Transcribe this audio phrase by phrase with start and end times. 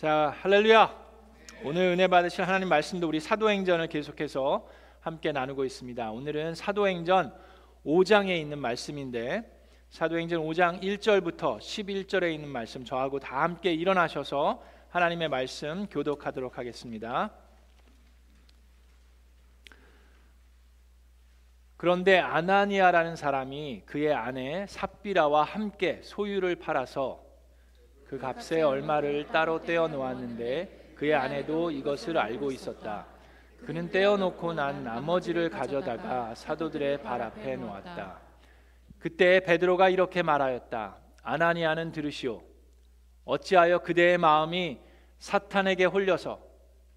[0.00, 0.96] 자, 할렐루야.
[1.62, 4.66] 오늘 은혜 받으실 하나님 말씀도 우리 사도행전을 계속해서
[5.00, 6.10] 함께 나누고 있습니다.
[6.10, 7.34] 오늘은 사도행전
[7.84, 9.42] 5장에 있는 말씀인데
[9.90, 17.30] 사도행전 5장 1절부터 11절에 있는 말씀 저하고 다 함께 일어나셔서 하나님의 말씀 교독하도록 하겠습니다.
[21.76, 27.29] 그런데 아나니아라는 사람이 그의 아내 삽비라와 함께 소유를 팔아서
[28.10, 33.06] 그 값에 얼마를 따로 떼어 놓았는데 그의 아내도 이것을 알고 있었다.
[33.64, 38.18] 그는 떼어 놓고 난 나머지를 가져다가 사도들의 발 앞에 놓았다.
[38.98, 40.96] 그때 베드로가 이렇게 말하였다.
[41.22, 42.42] 아나니아는 들으시오.
[43.26, 44.80] 어찌하여 그대의 마음이
[45.20, 46.40] 사탄에게 홀려서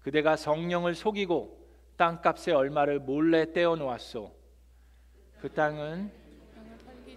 [0.00, 1.64] 그대가 성령을 속이고
[1.96, 4.34] 땅값의 얼마를 몰래 떼어 놓았소.
[5.40, 6.10] 그 땅은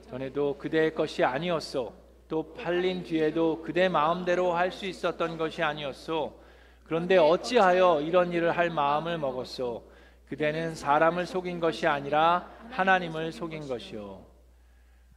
[0.08, 1.97] 전에도 그대의 것이 아니었소.
[2.28, 6.40] 또 팔린 뒤에도 그대 마음대로 할 수 있었던 것이 아니었소.
[6.84, 9.90] 그런데 어찌하여 이런 일을 할 마음을 먹었소?
[10.28, 14.26] 그대는 사람을 속인 것이 아니라 하나님을 속인 것이요.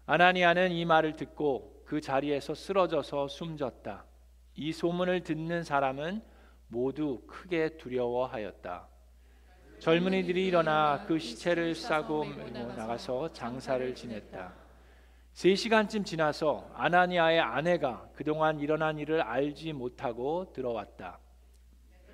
[0.07, 4.05] 아나니아는 이 말을 듣고 그 자리에서 쓰러져서 숨졌다.
[4.55, 6.23] 이 소문을 듣는 사람은
[6.69, 8.87] 모두 크게 두려워하였다.
[9.81, 12.25] 젊은이들이 일어나 그 시체를 싸고
[12.77, 14.53] 나가서 장사를 지냈다.
[15.33, 21.19] 세 시간쯤 지나서 아나니아의 아내가 그동안 일어난 일을 알지 못하고 들어왔다.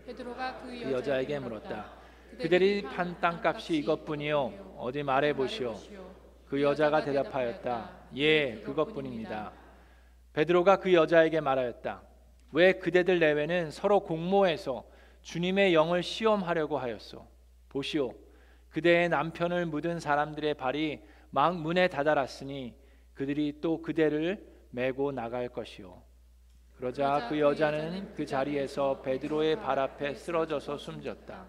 [0.06, 1.91] 베드로가 그, 그 여자에게 물었다.
[2.39, 4.77] 그들이 판 땅값이 이것뿐이요.
[4.78, 5.75] 어디 말해 보시오.
[6.47, 7.91] 그 여자가 대답하였다.
[8.17, 9.53] 예, 그것뿐입니다.
[10.33, 12.03] 베드로가 그 여자에게 말하였다.
[12.53, 14.84] 왜 그대들 내외는 서로 공모해서
[15.22, 17.27] 주님의 영을 시험하려고 하였소?
[17.70, 18.14] 보시오.
[18.70, 22.75] 그대의 남편을 묻은 사람들의 발이 막 문에 다다랐으니
[23.17, 26.03] 그들이 또 그대를 메고 나갈 것이요.
[26.77, 31.47] 그러자 그 여자는 그 자리에서 베드로의 발 앞에 쓰러져서 숨졌다.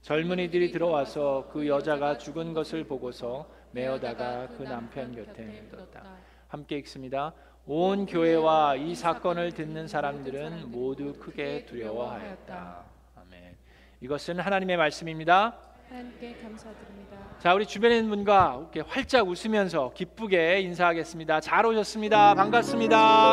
[0.00, 6.16] 젊은이들이 들어와서 그 여자가 죽은 것을 보고서 메어다가 그 남편 곁에 묻었다.
[6.48, 7.34] 함께 읽습니다.
[7.66, 12.84] 온 교회와 이 사건을 듣는 사람들은 모두 크게 두려워하였다.
[13.16, 13.56] 아멘.
[14.00, 15.69] 이것은 하나님의 말씀입니다.
[15.90, 17.18] 하나님께 감사드립니다.
[17.40, 21.40] 자, 우리 주변에 있는 분과 이렇게 활짝 웃으면서 기쁘게 인사하겠습니다.
[21.40, 22.34] 잘 오셨습니다.
[22.34, 23.32] 반갑습니다.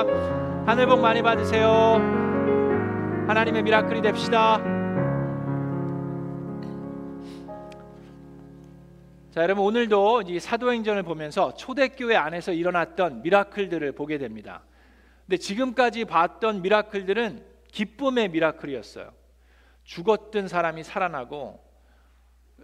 [0.65, 1.67] 하늘 복 많이 받으세요.
[3.27, 4.57] 하나님의 미라클이 됩시다.
[9.29, 14.63] 자, 여러분 오늘도 이 사도행전을 보면서 초대교회 안에서 일어났던 미라클들을 보게 됩니다.
[15.27, 19.11] 근데 지금까지 봤던 miracle들은 기쁨의 miracle이었어요.
[19.83, 21.66] 죽었던 사람이 살아나고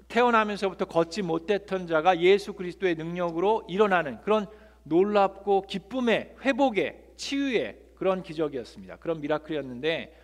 [0.07, 4.47] 태어나면서부터 걷지 못했던 자가 예수 그리스도의 능력으로 일어나는 그런
[4.83, 8.97] 놀랍고 기쁨의 회복의 치유의 그런 기적이었습니다.
[8.97, 10.19] 그런 miracle이었는데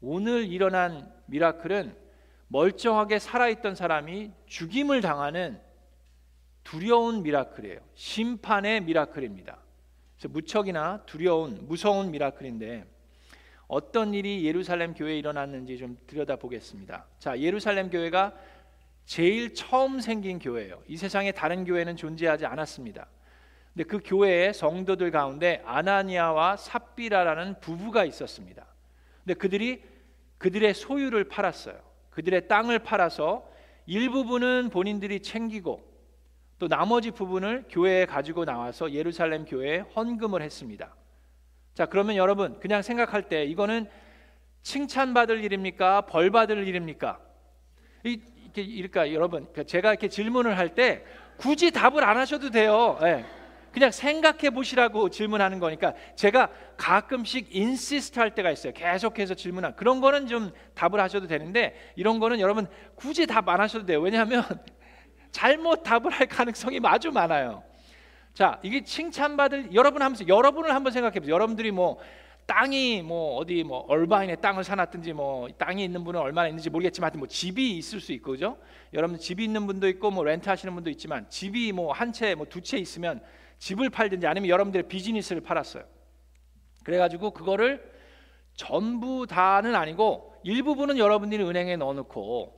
[0.00, 1.94] 오늘 일어난 miracle은
[2.48, 5.60] 멀쩡하게 살아있던 사람이 죽임을 당하는
[6.64, 7.80] 두려운 miracle이에요.
[7.94, 9.58] 심판의 miracle입니다.
[10.16, 12.86] 그래서 무척이나 두려운 무서운 미라클인데
[13.68, 17.06] 어떤 일이 예루살렘 교회에 일어났는지 좀 들여다보겠습니다.
[17.18, 18.34] 자, 예루살렘 교회가
[19.08, 20.82] 제일 처음 생긴 교회예요.
[20.86, 23.06] 이 세상에 다른 교회는 존재하지 않았습니다.
[23.72, 28.66] 근데 그 교회의 성도들 가운데 아나니아와 삽비라라는 부부가 있었습니다.
[29.24, 29.82] 근데 그들이
[30.36, 31.80] 그들의 소유를 팔았어요.
[32.10, 33.50] 그들의 땅을 팔아서
[33.86, 35.82] 일부분은 본인들이 챙기고
[36.58, 40.94] 또 나머지 부분을 교회에 가지고 나와서 예루살렘 교회에 헌금을 했습니다.
[41.72, 43.88] 자, 그러면 여러분 그냥 생각할 때 이거는
[44.60, 46.02] 칭찬받을 일입니까?
[46.02, 47.18] 벌 받을 일입니까?
[48.04, 48.20] 이,
[48.62, 51.02] 이럴까 여러분 그러니까 제가 이렇게 질문을 할 때
[51.36, 52.98] 굳이 답을 안 하셔도 돼요.
[53.00, 53.24] 네.
[53.72, 58.72] 그냥 생각해 보시라고 질문하는 거니까 제가 가끔씩 인시스트 할 때가 있어요.
[58.72, 63.86] 계속해서 질문한 그런 거는 좀 답을 하셔도 되는데 이런 거는 여러분 굳이 답 안 하셔도
[63.86, 64.00] 돼요.
[64.00, 64.42] 왜냐하면
[65.30, 67.62] 잘못 답을 할 가능성이 아주 많아요.
[68.34, 71.34] 자, 이게 칭찬받을 여러분 하면서 여러분을 한번 생각해 보세요.
[71.34, 71.98] 여러분들이 뭐
[72.48, 77.18] 땅이 뭐 어디 뭐 얼바인에 땅을 사놨든지 뭐 땅이 있는 분은 얼마나 있는지 모르겠지만 하여튼
[77.20, 78.56] 뭐 집이 있을 수 있고 죠
[78.94, 82.46] 여러분 집이 있는 분도 있고 뭐 렌트 하시는 분도 있지만 집이 뭐 한 채 뭐
[82.46, 83.20] 두 채 있으면
[83.58, 85.84] 집을 팔든지 아니면 여러분들의 비즈니스를 팔았어요.
[86.84, 87.82] 그래가지고 그거를
[88.54, 92.54] 전부 다는 아니고 일부분은 여러분들이 은행에 넣어놓고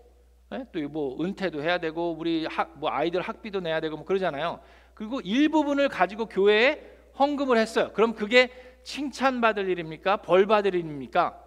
[0.53, 0.67] 예?
[0.73, 4.61] 또뭐 은퇴도 해야 되고 우리 학, 뭐 아이들 학비도 내야 되고 뭐 그러잖아요.
[4.95, 6.81] 그리고 일부분을 가지고 교회에
[7.19, 7.91] 헌금을 했어요.
[7.93, 8.51] 그럼 그게
[8.83, 10.19] 칭찬받을 일입니까?
[10.19, 11.39] 벌 받을 일입니까?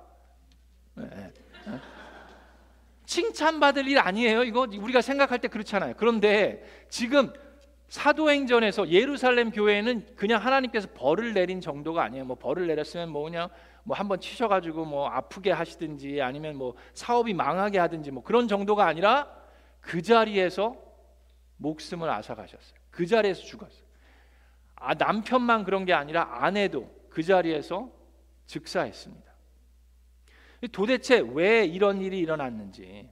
[0.96, 1.06] 네.
[1.66, 1.80] 네.
[3.06, 4.44] 칭찬받을 일 아니에요.
[4.44, 5.94] 이거 우리가 생각할 때 그렇잖아요.
[5.98, 7.32] 그런데 지금
[7.90, 12.26] 사도행전에서 예루살렘 교회는 그냥 하나님께서 벌을 내린 정도가 아니에요.
[12.26, 13.50] 뭐 벌을 내렸으면 뭐 그냥
[13.84, 19.28] 뭐 한번 치셔가지고 뭐 아프게 하시든지 아니면 뭐 사업이 망하게 하든지 뭐 그런 정도가 아니라
[19.80, 20.76] 그 자리에서
[21.58, 22.80] 목숨을 앗아가셨어요.
[22.90, 23.84] 그 자리에서 죽었어요.
[24.76, 27.92] 아 남편만 그런 게 아니라 아내도 그 자리에서
[28.48, 29.32] 즉사했습니다.
[30.72, 33.08] 도대체 왜 이런 일이 일어났는지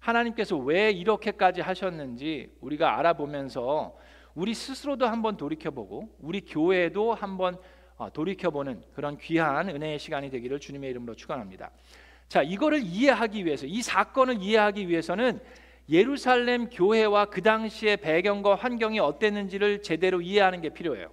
[0.00, 3.96] 하나님께서 왜 이렇게까지 하셨는지 우리가 알아보면서
[4.34, 7.56] 우리 스스로도 한번 돌이켜보고 우리 교회도 한번
[7.96, 11.70] 어, 돌이켜보는 그런 귀한 은혜의 시간이 되기를 주님의 이름으로 축원합니다.
[12.28, 15.38] 자, 이거를 이해하기 위해서 이 사건을 이해하기 위해서는
[15.88, 21.10] 예루살렘 교회와 그 당시의 배경과 환경이 어땠는지를 제대로 이해하는 게 필요해요.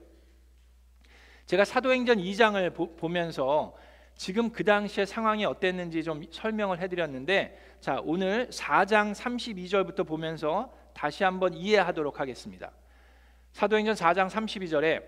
[1.45, 3.75] 제가 사도행전 2장을 보, 면서
[4.15, 11.53] 지금 그 당시의 상황이 어땠는지 좀 설명을 해드렸는데 자 오늘 4장 32절부터 보면서 다시 한번
[11.53, 12.71] 이해하도록 하겠습니다.
[13.53, 15.03] 사도행전 4장 32절에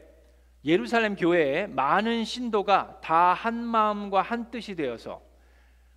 [0.65, 5.21] 예루살렘 교회에 많은 신도가 다 한 마음과 한 뜻이 되어서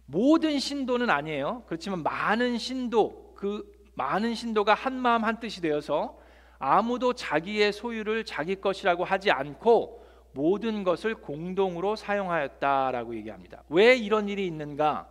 [0.07, 1.65] 모든 신도는 아니에요.
[1.67, 6.19] 그렇지만 많은 신도 그 많은 신도가 한 마음 한 뜻이 되어서
[6.59, 10.06] 아무도 자기의 소유를 자기 것이라고 하지 않고
[10.37, 13.65] 모든 것을 공동으로 사용하였다라고 얘기합니다.
[13.71, 15.09] 왜 이런 일이 있는가?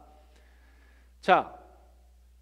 [1.19, 1.57] 자,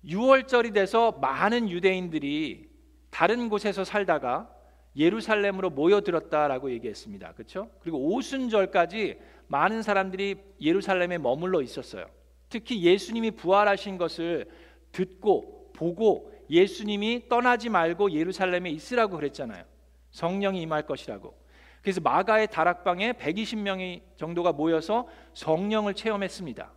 [0.06, 2.70] 6월절이 돼서 많은 유대인들이
[3.10, 4.50] 다른 곳에서 살다가
[4.98, 7.34] 예루살렘으로 모여들었다라고 얘기했습니다.
[7.34, 7.70] 그렇죠?
[7.80, 12.06] 그리고 오순절까지 많은 사람들이 예루살렘에 머물러 있었어요.
[12.50, 14.48] 특히 예수님이 부활하신 것을
[14.92, 19.64] 듣고 보고 예수님이 떠나지 말고 예루살렘에 있으라고 그랬잖아요.
[20.12, 21.43] 성령이 임할 것이라고.
[21.84, 26.72] 그래서 마가의 다락방에 120명이 정도가 모여서 성령을 체험했습니다.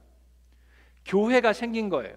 [1.04, 2.16] 교회가 생긴 거예요.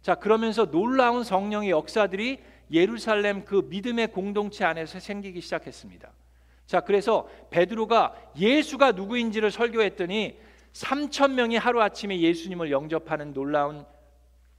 [0.00, 2.38] 자, 그러면서 놀라운 성령의 역사들이
[2.70, 6.12] 예루살렘 그 믿음의 공동체 안에서 생기기 시작했습니다.
[6.66, 10.38] 자, 그래서 베드로가 예수가 누구인지를 설교했더니
[10.74, 13.84] 3천 명이 하루 아침에 예수님을 영접하는 놀라운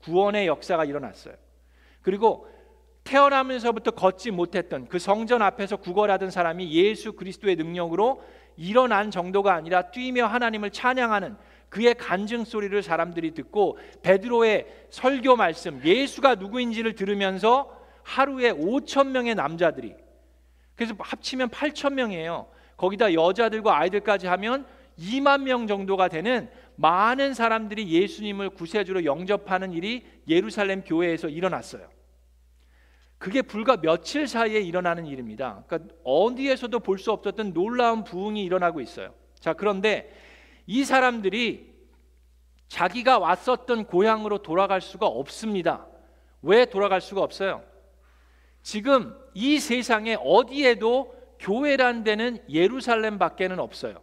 [0.00, 1.34] 구원의 역사가 일어났어요.
[2.02, 2.46] 그리고
[3.04, 8.22] 태어나면서부터 걷지 못했던 그 성전 앞에서 구걸하던 사람이 예수 그리스도의 능력으로
[8.56, 11.36] 일어난 정도가 아니라 뛰며 하나님을 찬양하는
[11.68, 19.94] 그의 간증 소리를 사람들이 듣고 베드로의 설교 말씀 예수가 누구인지를 들으면서 하루에 5천 명의 남자들이
[20.74, 22.48] 그래서 합치면 8천 명이에요.
[22.76, 24.66] 거기다 여자들과 아이들까지 하면
[24.98, 31.86] 2만 명 정도가 되는 많은 사람들이 예수님을 구세주로 영접하는 일이 예루살렘 교회에서 일어났어요.
[33.20, 35.62] 그게 불과 며칠 사이에 일어나는 일입니다.
[35.66, 39.12] 그러니까 어디에서도 볼 수 없었던 놀라운 부흥이 일어나고 있어요.
[39.38, 40.10] 자, 그런데
[40.66, 41.70] 이 사람들이
[42.68, 45.86] 자기가 왔었던 고향으로 돌아갈 수가 없습니다.
[46.40, 47.62] 왜 돌아갈 수가 없어요?
[48.62, 54.00] 지금 이 세상에 어디에도 교회란 데는 예루살렘 밖에는 없어요.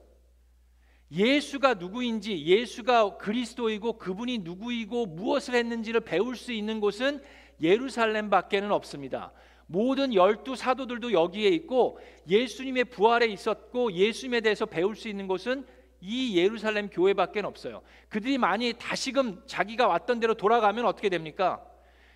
[1.11, 7.19] 예수가 누구인지, 예수가 그리스도이고 그분이 누구이고 무엇을 했는지를 배울 수 있는 곳은
[7.61, 9.31] 예루살렘 밖에는 없습니다.
[9.67, 15.65] 모든 열두 사도들도 여기에 있고 예수님의 부활에 있었고 예수님에 대해서 배울 수 있는 곳은
[15.99, 17.81] 이 예루살렘 교회밖에 없어요.
[18.09, 21.61] 그들이 많이 다시금 자기가 왔던 대로 돌아가면 어떻게 됩니까?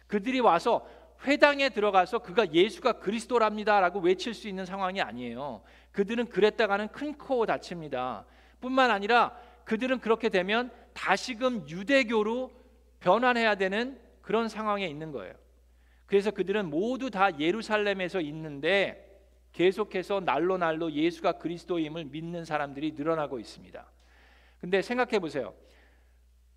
[0.07, 0.87] 그들이 와서
[1.25, 5.61] 회당에 들어가서 그가 예수가 그리스도랍니다라고 외칠 수 있는 상황이 아니에요.
[5.91, 8.25] 그들은 그랬다가는 큰 코 다칩니다.
[8.59, 9.35] 뿐만 아니라
[9.65, 12.51] 그들은 그렇게 되면 다시금 유대교로
[12.99, 13.99] 변환해야 되는
[14.31, 15.33] 그런 상황에 있는 거예요.
[16.05, 19.19] 그래서 그들은 모두 다 예루살렘에서 있는데
[19.51, 23.85] 계속해서 날로 날로 예수가 그리스도임을 믿는 사람들이 늘어나고 있습니다.
[24.61, 25.53] 근데 생각해 보세요.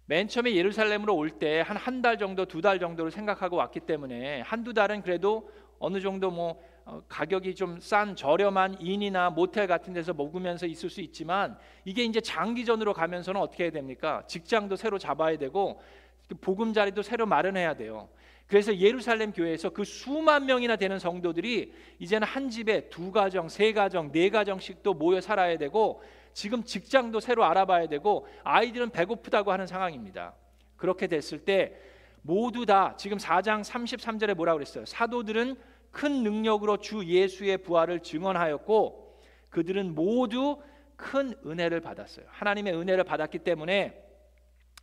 [0.07, 4.43] 맨 처음에 예루살렘으로 올 때 한 한 달 정도, 두 달 정도를 생각하고 왔기 때문에
[4.43, 5.51] 한두 달은 그래도
[5.81, 11.01] 어느 정도 뭐 어, 가격이 좀 싼 저렴한 인이나 모텔 같은 데서 먹으면서 있을 수
[11.01, 14.23] 있지만 이게 이제 장기전으로 가면서는 어떻게 해야 됩니까?
[14.29, 16.04] 직장도 새로 잡아야 되고 그
[16.41, 18.09] 보금자리도 새로 마련해야 돼요.
[18.47, 24.13] 그래서 예루살렘 교회에서 그 수만 명이나 되는 성도들이 이제는 한 집에 두 가정, 세 가정,
[24.13, 26.03] 네 가정씩도 모여 살아야 되고
[26.35, 30.35] 지금 직장도 새로 알아봐야 되고 아이들은 배고프다고 하는 상황입니다.
[30.77, 31.75] 그렇게 됐을 때
[32.23, 34.85] 모두 다 지금 4장 33절에 뭐라고 그랬어요?
[34.85, 35.57] 사도들은
[35.91, 40.61] 큰 능력으로 주 예수의 부활을 증언하였고 그들은 모두
[40.97, 42.27] 큰 은혜를 받았어요.
[42.29, 44.04] 하나님의 은혜를 받았기 때문에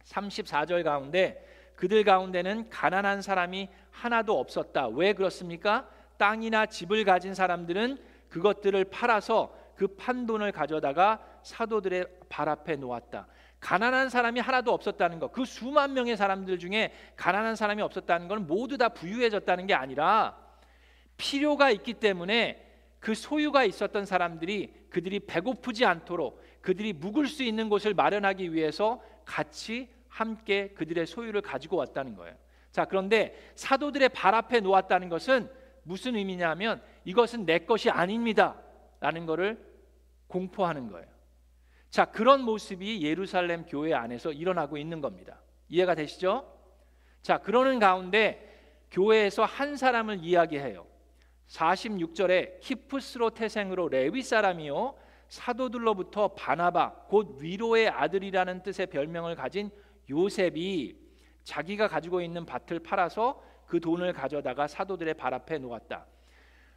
[0.05, 4.87] 34절 가운데 그들 가운데는 가난한 사람이 하나도 없었다.
[4.87, 5.87] 왜 그렇습니까?
[6.17, 7.97] 땅이나 집을 가진 사람들은
[8.29, 13.27] 그것들을 팔아서 그 판돈을 가져다가 사도들의 발 앞에 놓았다.
[13.59, 15.31] 가난한 사람이 하나도 없었다는 것.
[15.31, 20.37] 그 수만 명의 사람들 중에 가난한 사람이 없었다는 것은 모두 다 부유해졌다는 게 아니라
[21.17, 22.67] 필요가 있기 때문에
[22.99, 29.89] 그 소유가 있었던 사람들이 그들이 배고프지 않도록 그들이 묵을 수 있는 곳을 마련하기 위해서 같이
[30.07, 32.35] 함께 그들의 소유를 가지고 왔다는 거예요.
[32.71, 35.49] 자, 그런데 사도들의 발 앞에 놓았다는 것은
[35.83, 38.61] 무슨 의미냐면 이것은 내 것이 아닙니다.
[38.99, 39.57] 라는 것을
[40.27, 41.07] 공포하는 거예요.
[41.89, 45.41] 자, 그런 모습이 예루살렘 교회 안에서 일어나고 있는 겁니다.
[45.67, 46.47] 이해가 되시죠?
[47.21, 48.47] 자, 그러는 가운데
[48.91, 50.85] 교회에서 한 사람을 이야기해요.
[51.47, 54.95] 46절에 히프스로 태생으로 레위 사람이요
[55.31, 59.71] 사도들로부터 바나바 곧 위로의 아들이라는 뜻의 별명을 가진
[60.09, 60.97] 요셉이
[61.45, 66.05] 자기가 가지고 있는 밭을 팔아서 그 돈을 가져다가 사도들의 발 앞에 놓았다.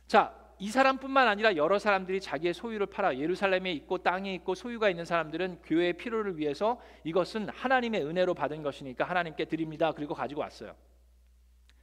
[0.06, 5.04] 자, 이 사람뿐만 아니라 여러 사람들이 자기의 소유를 팔아 예루살렘에 있고 땅에 있고 소유가 있는
[5.04, 9.90] 사람들은 교회의 필요를 위해서 이것은 하나님의 은혜로 받은 것이니까 하나님께 드립니다.
[9.90, 10.76] 그리고 가지고 왔어요.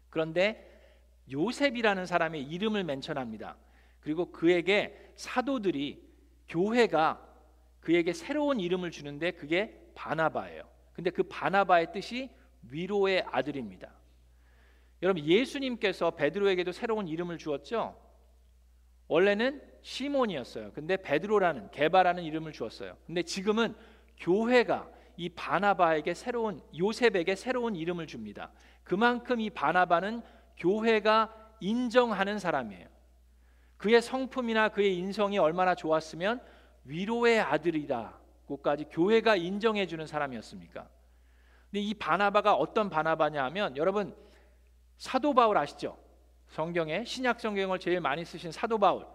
[0.09, 0.69] 그런데
[1.29, 3.57] 요셉이라는 사람의 이름을 멘션합니다.
[3.99, 6.10] 그리고 그에게 사도들이
[6.51, 7.27] 교회가
[7.79, 10.63] 그에게 새로운 이름을 주는데 그게 바나바예요.
[10.93, 12.29] 근데 그 바나바의 뜻이
[12.69, 13.91] 위로의 아들입니다.
[15.01, 17.99] 여러분 예수님께서 베드로에게도 새로운 이름을 주었죠.
[19.07, 20.73] 원래는 시몬이었어요.
[20.73, 22.95] 근데 베드로라는 개바라는 이름을 주었어요.
[23.07, 23.75] 근데 지금은
[24.17, 28.51] 교회가 이 바나바에게 새로운 요셉에게 새로운 이름을 줍니다.
[28.83, 30.21] 그만큼 이 바나바는
[30.57, 32.90] 교회가 인정하는 사람이에요.
[33.81, 36.39] 그의 성품이나 그의 인성이 얼마나 좋았으면
[36.85, 40.87] 위로의 아들이라고까지 교회가 인정해 주는 사람이었습니까?
[41.71, 44.15] 근데 이 바나바가 어떤 바나바냐 하면 여러분
[44.97, 45.97] 사도 바울 아시죠?
[46.49, 49.07] 성경에 신약 성경을 제일 많이 쓰신 사도 바울.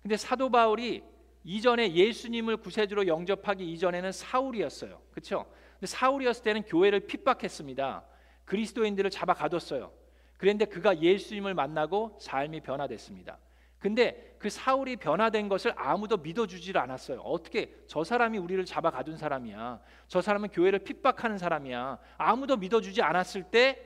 [0.00, 1.04] 근데 사도 바울이
[1.44, 4.98] 이전에 예수님을 구세주로 영접하기 이전에는 사울이었어요.
[5.10, 5.44] 그렇죠?
[5.74, 8.02] 근데 사울이었을 때는 교회를 핍박했습니다.
[8.46, 9.92] 그리스도인들을 잡아 가뒀어요.
[10.38, 13.38] 그런데 그가 예수님을 만나고 삶이 변화됐습니다.
[13.86, 17.20] 근데 그 사울이 변화된 것을 아무도 믿어주질 않았어요.
[17.20, 19.80] 어떻게 저 사람이 우리를 잡아 가둔 사람이야.
[20.08, 21.96] 저 사람은 교회를 핍박하는 사람이야.
[22.18, 23.80] 아무도 믿어주지 않았을 때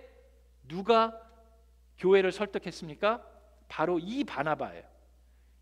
[0.66, 1.20] 누가
[1.98, 3.22] 교회를 설득했습니까?
[3.68, 4.84] 바로 이 바나바예요.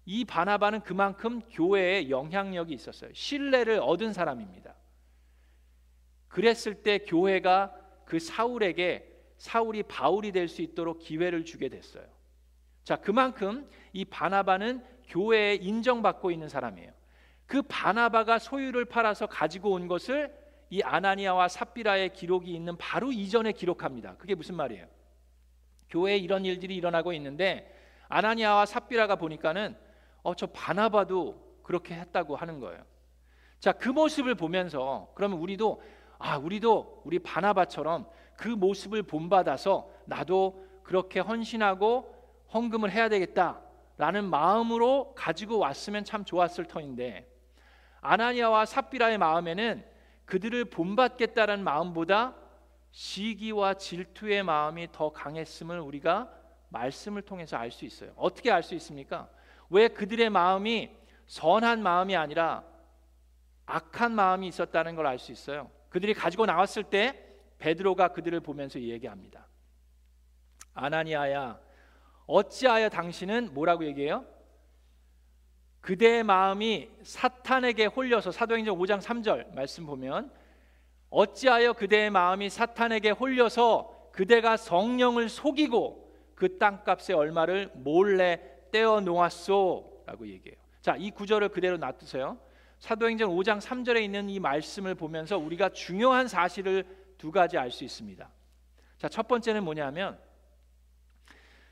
[0.05, 3.11] 이 바나바는 그만큼 교회에 영향력이 있었어요.
[3.15, 4.73] 신뢰를 얻은 사람입니다.
[6.29, 9.05] 그랬을 때 교회가 그 사울에게
[9.37, 12.07] 사울이 바울이 될 수 있도록 기회를 주게 됐어요.
[12.89, 16.91] 자, 그만큼 이 바나바는 교회에 인정받고 있는 사람이에요.
[17.45, 20.35] 그 바나바가 소유를 팔아서 가지고 온 것을
[20.71, 24.17] 이 아나니아와 삽비라의 기록이 있는 바로 이전에 기록합니다.
[24.17, 24.87] 그게 무슨 말이에요?
[25.91, 27.71] 교회에 이런 일들이 일어나고 있는데
[28.09, 29.77] 아나니아와 삽비라가 보니까는
[30.23, 32.83] 어, 저 바나바도 그렇게 했다고 하는 거예요.
[33.61, 35.83] 자, 그 모습을 보면서 그러면 우리도
[36.19, 42.18] 아, 우리도 우리 바나바처럼 그 모습을 본받아서 나도 그렇게 헌신하고
[42.53, 47.29] 헌금을 해야 되겠다라는 마음으로 가지고 왔으면 참 좋았을 터인데
[48.01, 49.85] 아나니아와 삽비라의 마음에는
[50.25, 52.35] 그들을 본받겠다는 마음보다
[52.91, 56.31] 시기와 질투의 마음이 더 강했음을 우리가
[56.71, 58.13] 말씀을 통해서 알 수 있어요.
[58.17, 59.29] 어떻게 알 수 있습니까?
[59.71, 60.91] 왜 그들의 마음이
[61.27, 62.65] 선한 마음이 아니라
[63.67, 65.71] 악한 마음이 있었다는 걸 알 수 있어요.
[65.91, 67.25] 그들이 가지고 나왔을 때
[67.59, 69.47] 베드로가 그들을 보면서 얘기합니다.
[70.75, 71.59] 아나니아야,
[72.29, 74.25] 어찌하여 당신은 뭐라고 얘기해요?
[75.81, 80.31] 그대의 마음이 사탄에게 홀려서 사도행전 5장 3절 말씀 보면
[81.09, 90.59] 어찌하여 그대의 마음이 사탄에게 홀려서 그대가 성령을 속이고 그 땅값의 얼마를 몰래 떼어 놓았소라고 얘기해요.
[90.83, 92.39] 자, 이 구절을 그대로 놔두세요.
[92.79, 96.85] 사도행전 5장 3절에 있는 이 말씀을 보면서 우리가 중요한 사실을
[97.17, 98.29] 두 가지 알 수 있습니다.
[98.99, 100.19] 자, 첫 번째는 뭐냐면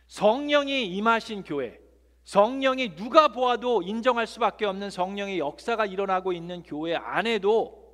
[0.08, 1.80] 성령이 임하신 교회,
[2.24, 7.86] 성령이 누가 보아도 인정할 수밖에 없는 성령의 역사가 일어나고 있는 교회 안에도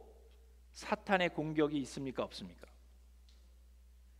[0.73, 2.67] 사탄의 공격이 있습니까 없습니까?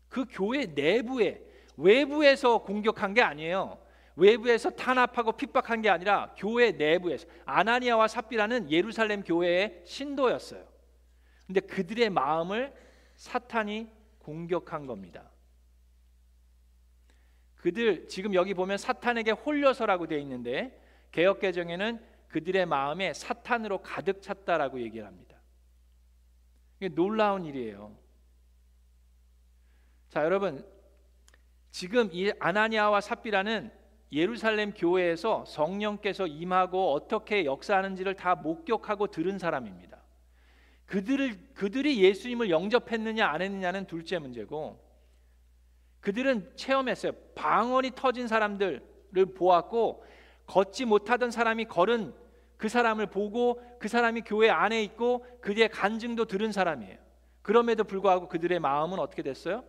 [0.09, 1.43] 그 교회 내부에
[1.77, 3.79] 외부에서 공격한 게 아니에요.
[4.17, 10.63] 외부에서 탄압하고 핍박한 게 아니라 교회 내부에서 아나니아와 삽비라는 예루살렘 교회의 신도였어요.
[11.47, 12.75] 근데 그들의 마음을
[13.17, 15.32] 사탄이 공격한 겁니다.
[17.63, 20.77] 그들 지금 여기 보면 사탄에게 홀려서라고 되어 있는데
[21.13, 25.37] 개혁 개정에는 그들의 마음에 사탄으로 가득 찼다라고 얘기를 합니다.
[26.81, 27.97] 이게 놀라운 일이에요.
[30.09, 30.67] 자, 여러분
[31.71, 33.71] 지금 이 아나니아와 삽비라는
[34.11, 40.03] 예루살렘 교회에서 성령께서 임하고 어떻게 역사하는지를 다 목격하고 들은 사람입니다.
[40.87, 44.83] 그들을 그들이 예수님을 영접했느냐 안 했느냐는 둘째 문제고
[46.03, 47.13] 그들은 체험했어요.
[47.35, 48.83] 방언이 터진 사람들을
[49.35, 50.05] 보았고
[50.47, 52.13] 걷지 못하던 사람이 걸은
[52.59, 56.99] 그 사람을 보고 그 사람이 교회 안에 있고 그의 간증도 들은 사람이에요.
[57.41, 59.65] 그럼에도 불구하고 그들의 마음은 어떻게 됐어요?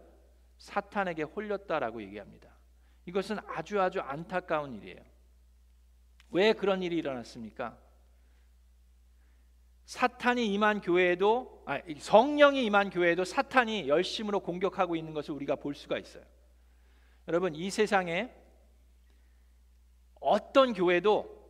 [0.57, 2.49] 사탄에게 홀렸다라고 얘기합니다.
[3.05, 5.01] 이것은 아주 아주 안타까운 일이에요.
[6.31, 7.77] 왜 그런 일이 일어났습니까?
[9.85, 15.97] 사탄이 임한 교회에도 아, 성령이 임한 교회에도 사탄이 열심으로 공격하고 있는 것을 우리가 볼 수가
[15.97, 16.23] 있어요.
[17.27, 18.33] 여러분 이 세상에
[20.19, 21.43] 어떤 교회도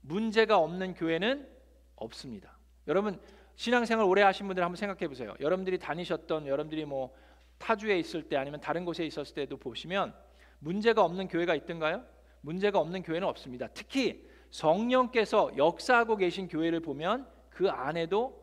[0.00, 1.48] 문제가 없는 교회는
[1.96, 2.58] 없습니다.
[2.88, 3.20] 여러분
[3.54, 5.34] 신앙생활 오래 하신 분들 한번 생각해 보세요.
[5.40, 7.14] 여러분들이 다니셨던 여러분들이 뭐
[7.58, 10.14] 타주에 있을 때 아니면 다른 곳에 있었을 때도 보시면
[10.58, 12.04] 문제가 없는 교회가 있던가요?
[12.40, 13.68] 문제가 없는 교회는 없습니다.
[13.72, 17.26] 특히 성령께서 역사하고 계신 교회를 보면
[17.62, 18.42] 그 안에도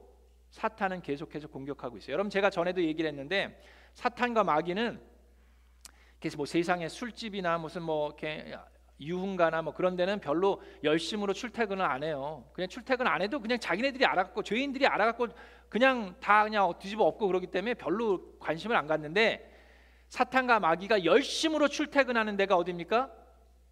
[0.52, 2.14] 사탄은 계속해서 공격하고 있어요.
[2.14, 3.62] 여러분 제가 전에도 얘기를 했는데
[3.94, 4.98] 사탄과 마귀는
[6.22, 8.56] 그래서 뭐 세상의 술집이나 무슨 뭐 이렇게
[8.98, 12.46] 유흥가나 뭐 그런 데는 별로 열심으로 출퇴근을 안 해요.
[12.54, 15.28] 그냥 출퇴근 안 해도 그냥 자기네들이 알아갖고 죄인들이 알아갖고
[15.68, 19.54] 그냥 다 그냥 뒤집어 엎고 그러기 때문에 별로 관심을 안 갖는데
[20.08, 23.12] 사탄과 마귀가 열심으로 출퇴근하는 데가 어디입니까?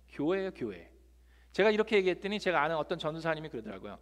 [0.09, 0.91] 교회예요, 교회.
[1.53, 3.97] 제가 이렇게 얘기했더니 제가 아는 어떤 전도사님이 그러더라고요.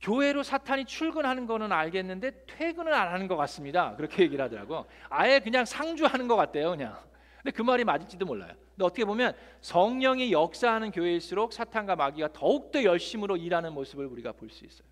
[0.00, 3.94] 교회로 사탄이 출근하는 거는 알겠는데 퇴근을 안 하는 것 같습니다.
[3.96, 4.86] 그렇게 얘기를 하더라고.
[5.08, 6.96] 아예 그냥 상주하는 것 같대요, 그냥.
[7.42, 8.52] 근데 그 말이 맞을지도 몰라요.
[8.70, 14.64] 근데 어떻게 보면 성령이 역사하는 교회일수록 사탄과 마귀가 더욱더 열심으로 일하는 모습을 우리가 볼 수
[14.64, 14.88] 있어요.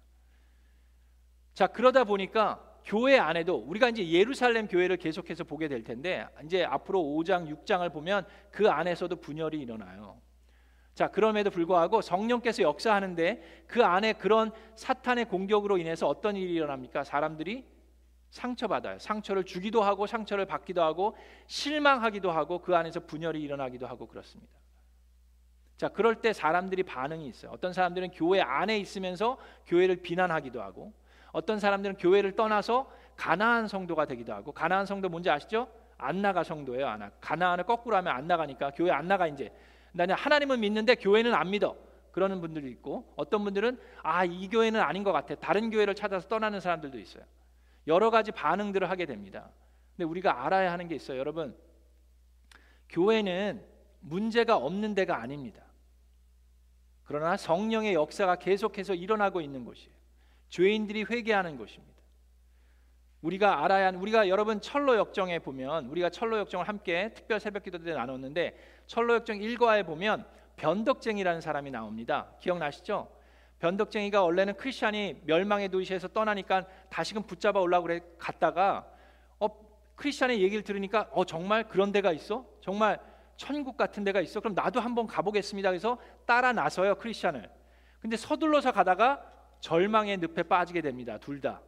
[1.55, 7.00] 자, 그러다 보니까 교회 안에도 우리가 이제 예루살렘 교회를 계속해서 보게 될 텐데 이제 앞으로
[7.00, 10.21] 5장, 6장을 보면 그 안에서도 분열이 일어나요.
[10.99, 17.05] 자, 그럼에도 불구하고 성령께서 역사하는데 그 안에 그런 사탄의 공격으로 인해서 어떤 일이 일어납니까?
[17.05, 17.64] 사람들이
[18.31, 18.99] 상처받아요.
[18.99, 24.52] 상처를 주기도 하고 상처를 받기도 하고 실망하기도 하고 그 안에서 분열이 일어나기도 하고 그렇습니다.
[25.76, 27.52] 자, 그럴 때 사람들이 반응이 있어요.
[27.52, 29.38] 어떤 사람들은 교회 안에 있으면서
[29.69, 30.93] 교회를 비난하기도 하고
[31.31, 35.69] 어떤 사람들은 교회를 떠나서 가나안 성도가 되기도 하고 가나안 성도 뭔지 아시죠?
[35.97, 36.88] 안 나가 성도예요.
[36.88, 37.11] 안 나.
[37.21, 39.53] 가나안을 거꾸로 하면 안 나가니까 교회 안 나가 이제.
[39.99, 41.77] 나는 하나님은 믿는데 교회는 안 믿어.
[42.13, 45.35] 그러는 분들이 있고 어떤 분들은 아 이 교회는 아닌 것 같아.
[45.35, 47.25] 다른 교회를 찾아서 떠나는 사람들도 있어요.
[47.89, 49.51] 여러 가지 반응들을 하게 됩니다.
[49.97, 51.19] 근데 우리가 알아야 하는 게 있어요.
[51.19, 51.57] 여러분,
[52.89, 53.61] 교회는
[54.01, 55.65] 문제가 없는 데가 아닙니다.
[57.03, 59.93] 그러나 성령의 역사가 계속해서 일어나고 있는 곳이에요.
[60.51, 61.99] 죄인들이 회개하는 곳입니다.
[63.23, 67.79] 우리가 알아야 하는 우리가 여러분 철로 역정에 보면 우리가 철로 역정을 함께 특별 새벽 기도
[67.79, 72.33] 때 나눴는데 철로 역정 1과에 보면 변덕쟁이라는 사람이 나옵니다.
[72.40, 73.09] 기억나시죠?
[73.61, 78.88] 변덕쟁이가 원래는 크리스천이 멸망의 도시에서 떠나니까 다시금 붙잡아 올라고 그래 갔다가
[79.38, 79.48] 어
[79.94, 82.46] 크리스천의 얘기를 들으니까 어 정말 그런 데가 있어?
[82.61, 82.98] 정말
[83.37, 84.40] 천국 같은 데가 있어?
[84.40, 85.68] 그럼 나도 한번 가보겠습니다.
[85.70, 87.48] 그래서 따라 나서요 크리스천을.
[88.01, 89.22] 근데 서둘러서 가다가
[89.61, 91.18] 절망의 늪에 빠지게 됩니다.
[91.18, 91.61] 둘 다.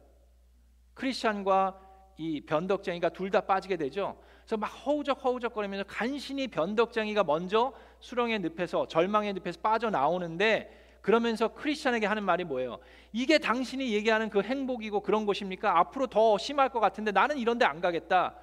[0.95, 1.79] 크리스천과
[2.17, 4.17] 이 변덕쟁이가 둘 다 빠지게 되죠.
[4.41, 12.05] 그래서 막 허우적 허우적거리면서 간신히 변덕쟁이가 먼저 수렁의 늪에서 절망의 늪에서 빠져 나오는데 그러면서 크리스천에게
[12.05, 12.79] 하는 말이 뭐예요?
[13.11, 15.79] 이게 당신이 얘기하는 그 행복이고 그런 것입니까?
[15.79, 18.35] 앞으로 더 심할 것 같은데 나는 이런 데 안 가겠다.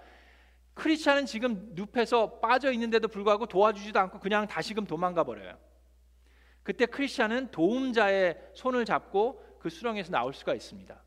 [0.74, 5.57] 크리스천은 지금 늪에서 빠져 있는데도 불구하고 도와주지도 않고 그냥 다시금 도망가 버려요.
[6.62, 11.02] 그때 크리스천은 도움자의 손을 잡고 그 수렁에서 나올 수가 있습니다.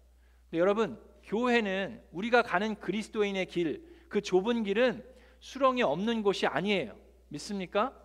[0.54, 1.00] 여러분,
[1.32, 5.02] 교회는 우리가 가는 그리스도인의 길, 그 좁은 길은
[5.40, 6.98] 수렁이 없는 곳이 아니에요.
[7.30, 7.98] 믿습니까?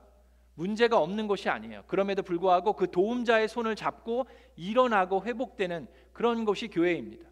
[0.54, 1.82] 문제가 없는 것이 아니에요.
[1.88, 7.28] 그럼에도 불구하고 그 도움자의 손을 잡고 일어나고 회복되는 그런 것이 교회입니다.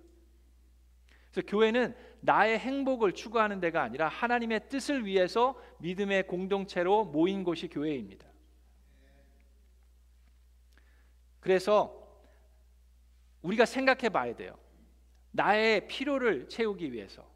[1.30, 8.26] 그래서 교회는 나의 행복을 추구하는 데가 아니라 하나님의 뜻을 위해서 믿음의 공동체로 모인 곳이 교회입니다.
[11.38, 12.02] 그래서
[13.42, 14.63] 우리가 생각해 봐야 돼요.
[15.34, 17.28] 나의 필요를 채우기 위해서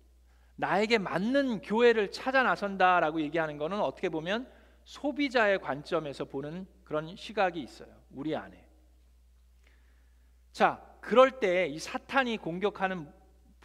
[0.54, 4.48] 나에게 맞는 교회를 찾아 나선다라고 얘기하는 것은 어떻게 보면
[4.84, 7.88] 소비자의 관점에서 보는 그런 시각이 있어요.
[8.12, 8.64] 우리 안에.
[10.52, 13.12] 자, 그럴 때 이 사탄이 공격하는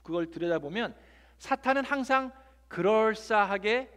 [0.04, 0.96] 그걸 들여다보면
[1.38, 2.32] 사탄은 항상
[2.68, 3.90] 그럴싸하게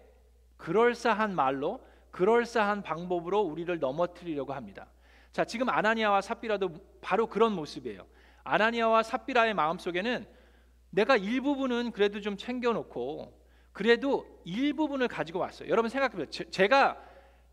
[0.58, 4.86] 그럴싸한 말로 그럴싸한 방법으로 우리를 넘어뜨리려고 합니다.
[5.32, 6.70] 자, 지금 아나니아와 삽비라도
[7.00, 8.06] 바로 그런 모습이에요.
[8.46, 10.26] 아나니아와 삽비라의 마음속에는
[10.90, 13.38] 내가 일부분은 그래도 좀 챙겨 놓고
[13.72, 15.68] 그래도 일부분을 가지고 왔어요.
[15.68, 16.50] 여러분 생각해 보세요.
[16.50, 16.96] 제가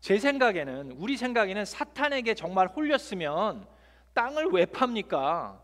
[0.00, 3.66] 제 생각에는 우리 생각에는 사탄에게 정말 홀렸으면
[4.14, 5.60] 땅을 왜 팝니까?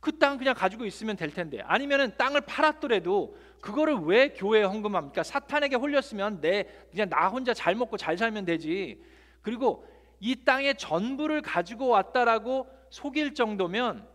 [0.00, 5.22] 그 땅 그냥 가지고 있으면 될 텐데 아니면은 땅을 팔았더라도 그거를 왜 교회에 헌금합니까?
[5.22, 9.00] 사탄에게 홀렸으면 내 그냥 나 혼자 잘 먹고 잘 살면 되지.
[9.42, 9.86] 그리고
[10.18, 14.06] 이 땅의 전부를 가지고 왔다라고 속일 정도면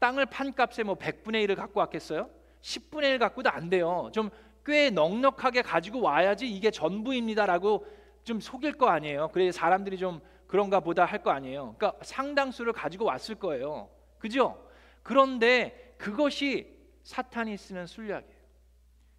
[0.00, 2.28] 땅을 판 값에 뭐 100분의 1을 갖고 왔겠어요?
[2.60, 4.10] 10분의 1 갖고도 안 돼요.
[4.12, 4.30] 좀
[4.64, 7.86] 꽤 넉넉하게 가지고 와야지 이게 전부입니다라고
[8.24, 9.28] 좀 속일 거 아니에요.
[9.28, 11.74] 그래 사람들이 좀 그런가 보다 할 거 아니에요.
[11.76, 13.90] 그러니까 상당수를 가지고 왔을 거예요.
[14.18, 14.66] 그죠?
[15.02, 18.34] 그런데 그것이 사탄이 쓰는 술약이에요.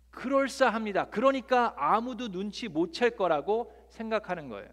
[0.10, 1.10] 그럴싸합니다.
[1.10, 4.70] 그러니까 아무도 눈치 못 챌 거라고 생각하는 거예요.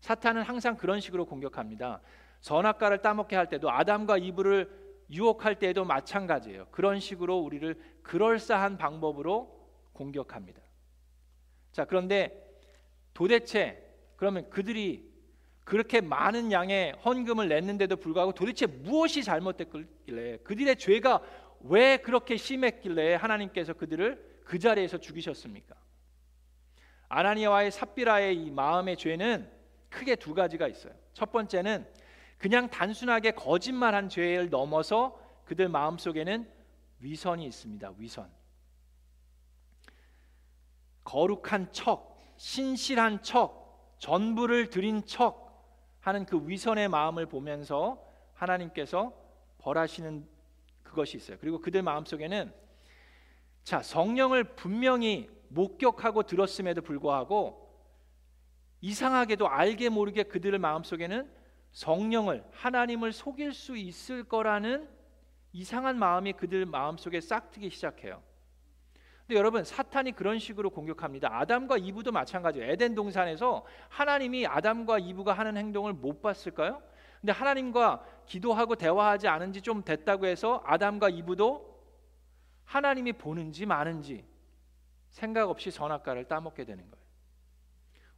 [0.00, 2.00] 사탄은 항상 그런 식으로 공격합니다.
[2.44, 4.70] 선악과를 따먹게 할 때도 아담과 이브를
[5.10, 6.66] 유혹할 때에도 마찬가지예요.
[6.70, 10.60] 그런 식으로 우리를 그럴싸한 방법으로 공격합니다.
[11.72, 12.46] 자, 그런데
[13.14, 13.82] 도대체
[14.16, 15.10] 그러면 그들이
[15.64, 21.22] 그렇게 많은 양의 헌금을 냈는데도 불구하고 도대체 무엇이 잘못됐길래 그들의 죄가
[21.60, 25.74] 왜 그렇게 심했길래 하나님께서 그들을 그 자리에서 죽이셨습니까?
[27.08, 29.50] 아나니아와의 삽비라의 이 마음의 죄는
[29.88, 30.92] 크게 두 가지가 있어요.
[31.14, 32.03] 첫 번째는
[32.44, 36.46] 그냥 단순하게 거짓말한 죄를 넘어서 그들 마음 속에는
[37.00, 37.94] 위선이 있습니다.
[37.96, 38.30] 위선.
[41.04, 45.64] 거룩한 척, 신실한 척, 전부를 드린 척
[46.00, 49.14] 하는 그 위선의 마음을 보면서 하나님께서
[49.56, 50.28] 벌하시는
[50.82, 51.38] 그것이 있어요.
[51.40, 52.52] 그리고 그들 마음 속에는
[53.62, 57.74] 자 성령을 분명히 목격하고 들었음에도 불구하고
[58.82, 61.33] 이상하게도 알게 모르게 그들의 마음 속에는
[61.74, 64.88] 성령을 하나님을 속일 수 있을 거라는
[65.52, 68.22] 이상한 마음이 그들 마음 속에 싹트기 시작해요.
[69.26, 71.36] 근데 여러분 사탄이 그런 식으로 공격합니다.
[71.36, 72.70] 아담과 이브도 마찬가지예요.
[72.70, 76.82] 에덴 동산에서 하나님이 아담과 이브가 하는 행동을 못 봤을까요?
[77.20, 81.74] 근데 하나님과 기도하고 대화하지 않은 지 좀 됐다고 해서 아담과 이브도
[82.64, 84.24] 하나님이 보는지 마는지
[85.08, 87.04] 생각 없이 선악과를 따먹게 되는 거예요.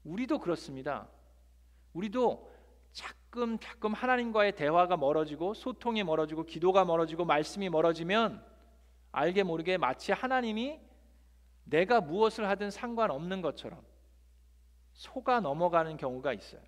[0.04, 1.08] 우리도 그렇습니다.
[1.92, 2.55] 우리도
[3.36, 8.42] 자끔 자끔 하나님과의 대화가 멀어지고 소통이 멀어지고 기도가 멀어지고 말씀이 멀어지면
[9.12, 10.80] 알게 모르게 마치 하나님이
[11.64, 13.82] 내가 무엇을 하든 상관없는 것처럼
[14.94, 16.62] 속아 넘어가는 경우가 있어요.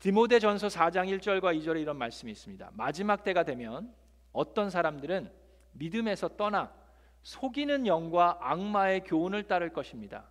[0.00, 2.72] 디모데전서 4장 1절과 2절에 이런 말씀이 있습니다.
[2.72, 3.94] 마지막 때가 되면
[4.32, 5.32] 어떤 사람들은
[5.74, 6.74] 믿음에서 떠나
[7.22, 10.28] 속이는 영과 악마의 교훈을 따를 것입니다.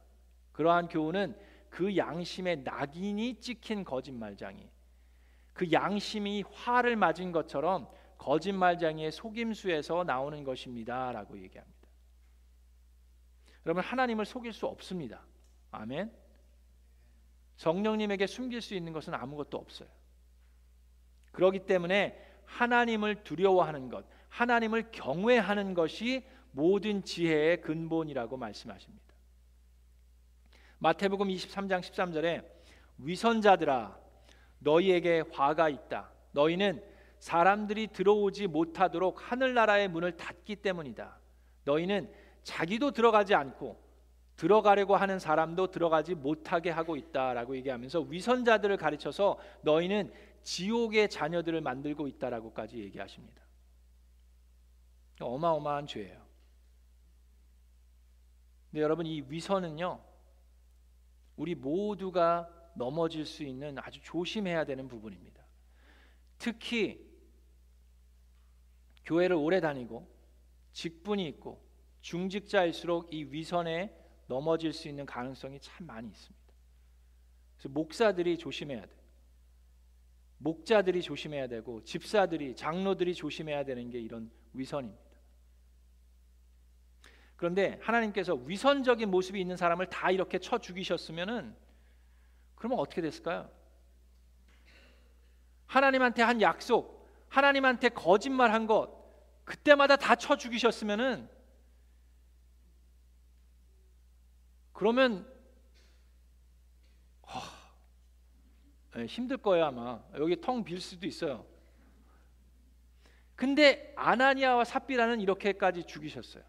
[0.52, 1.38] 그러한 교훈은
[1.70, 4.75] 그 양심에 낙인이 찍힌 거짓말장이
[5.56, 7.88] 그 양심이 화를 맞은 것처럼
[8.18, 11.80] 거짓말장이의 속임수에서 나오는 것입니다라고 얘기합니다.
[13.66, 15.26] 여러분 하나님을 속일 수 없습니다.
[15.72, 16.12] 아멘.
[17.56, 19.88] 성령님에게 숨길 수 있는 것은 아무것도 없어요.
[21.32, 29.06] 그렇기 때문에 하나님을 두려워하는 것, 하나님을 경외하는 것이 모든 지혜의 근본이라고 말씀하십니다.
[30.80, 32.46] 마태복음 23장 13절에
[32.98, 34.05] 위선자들아
[34.66, 36.12] 너희에게 화가 있다.
[36.32, 36.84] 너희는
[37.20, 41.18] 사람들이 들어오지 못하도록 하늘나라의 문을 닫기 때문이다.
[41.64, 42.12] 너희는
[42.44, 43.80] 자기도 들어가지 않고
[44.36, 52.80] 들어가려고 하는 사람도 들어가지 못하게 하고 있다라고 얘기하면서 위선자들을 가르쳐서 너희는 지옥의 자녀들을 만들고 있다라고까지
[52.80, 53.44] 얘기하십니다.
[55.22, 56.26] 어마어마한 죄예요.
[58.70, 60.00] 근데 여러분 이 위선은요.
[61.38, 65.44] 우리 모두가 넘어질 수 있는 아주 조심해야 되는 부분입니다.
[66.38, 67.06] 특히
[69.06, 70.08] 교회를 오래 다니고
[70.74, 71.64] 직분이 있고
[72.02, 73.96] 중직자일수록 이 위선에
[74.28, 76.46] 넘어질 수 있는 가능성이 참 많이 있습니다.
[77.56, 78.96] 그래서 목사들이 조심해야 돼.
[80.38, 85.04] 목자들이 조심해야 되고 집사들이 장로들이 조심해야 되는 게 이런 위선입니다.
[87.36, 91.56] 그런데 하나님께서 위선적인 모습이 있는 사람을 다 이렇게 쳐 죽이셨으면은
[92.56, 93.50] 그러면 어떻게 됐을까요?
[95.68, 98.94] 하나님한테 한 약속, 하나님한테 거짓말한 것
[99.44, 101.30] 그때마다 다 쳐 죽이셨으면은
[104.74, 105.28] 그러면
[107.22, 107.30] 어,
[108.96, 111.46] 네, 힘들 거예요 아마 여기 텅 빌 수도 있어요.
[113.36, 116.44] 근데 아나니아와 삽비라는 이렇게까지 죽이셨어요.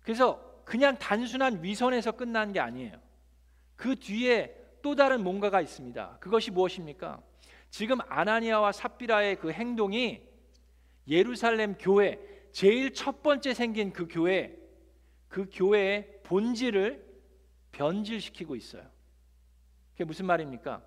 [0.00, 3.00] 그래서 그냥 단순한 위선에서 끝난 게 아니에요.
[3.76, 6.18] 그 뒤에 또 다른 뭔가가 있습니다.
[6.20, 7.20] 그것이 무엇입니까?
[7.70, 10.22] 지금 아나니아와 삽비라의 그 행동이
[11.08, 12.18] 예루살렘 교회
[12.52, 14.56] 제일 첫 번째 생긴 그 교회
[15.28, 17.04] 그 교회의 본질을
[17.72, 18.82] 변질시키고 있어요.
[19.92, 20.82] 그게 무슨 말입니까?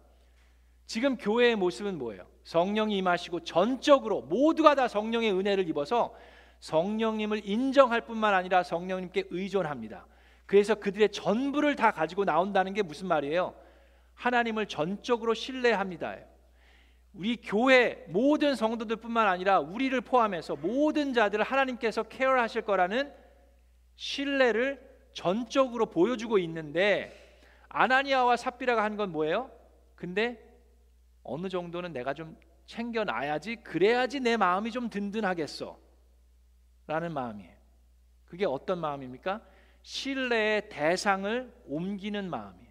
[0.86, 2.26] 지금 교회의 모습은 뭐예요?
[2.44, 6.16] 성령이 임하시고 전적으로 모두가 다 성령의 은혜를 입어서
[6.60, 10.08] 성령님을 인정할 뿐만 아니라 성령님께 의존합니다.
[10.50, 13.54] 그래서 그들의 전부를 다 가지고 나온다는 게 무슨 말이에요?
[14.16, 16.18] 하나님을 전적으로 신뢰합니다.
[17.14, 23.14] 우리 교회 모든 성도들뿐만 아니라 우리를 포함해서 모든 자들을 하나님께서 케어하실 거라는
[23.96, 24.82] 신뢰를
[25.14, 27.14] 전적으로 보여주고 있는데
[27.68, 29.52] 아나니아와 삽비라가 한 건 뭐예요?
[29.94, 30.44] 근데
[31.22, 32.36] 어느 정도는 내가 좀
[32.66, 35.78] 챙겨 놔야지 그래야지 내 마음이 좀 든든하겠어.
[36.88, 37.56] 라는 마음이에요.
[38.26, 39.42] 그게 어떤 마음입니까?
[39.90, 42.70] 신뢰의 대상을 옮기는 마음이에요.